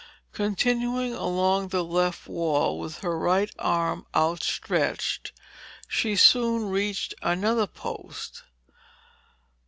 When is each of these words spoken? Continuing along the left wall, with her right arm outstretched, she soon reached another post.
Continuing 0.33 1.13
along 1.13 1.67
the 1.67 1.83
left 1.83 2.27
wall, 2.27 2.79
with 2.79 3.01
her 3.01 3.19
right 3.19 3.51
arm 3.59 4.07
outstretched, 4.15 5.31
she 5.87 6.15
soon 6.15 6.69
reached 6.69 7.13
another 7.21 7.67
post. 7.67 8.41